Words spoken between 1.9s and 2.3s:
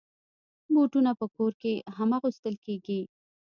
هم